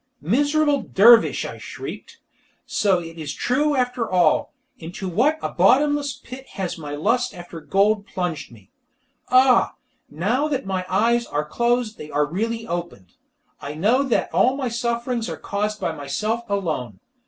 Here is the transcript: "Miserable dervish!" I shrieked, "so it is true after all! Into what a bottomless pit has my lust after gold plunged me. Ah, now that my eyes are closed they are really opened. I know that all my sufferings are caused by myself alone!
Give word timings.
"Miserable 0.23 0.81
dervish!" 0.81 1.45
I 1.45 1.59
shrieked, 1.59 2.17
"so 2.65 2.97
it 2.97 3.19
is 3.19 3.35
true 3.35 3.75
after 3.75 4.09
all! 4.09 4.51
Into 4.79 5.07
what 5.07 5.37
a 5.43 5.49
bottomless 5.49 6.13
pit 6.15 6.47
has 6.53 6.75
my 6.75 6.95
lust 6.95 7.35
after 7.35 7.61
gold 7.61 8.07
plunged 8.07 8.51
me. 8.51 8.71
Ah, 9.29 9.75
now 10.09 10.47
that 10.47 10.65
my 10.65 10.87
eyes 10.89 11.27
are 11.27 11.45
closed 11.45 11.99
they 11.99 12.09
are 12.09 12.25
really 12.25 12.65
opened. 12.65 13.13
I 13.61 13.75
know 13.75 14.01
that 14.01 14.33
all 14.33 14.57
my 14.57 14.69
sufferings 14.69 15.29
are 15.29 15.37
caused 15.37 15.79
by 15.79 15.91
myself 15.91 16.49
alone! 16.49 16.99